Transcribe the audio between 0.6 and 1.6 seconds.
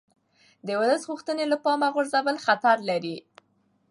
د ولس غوښتنې له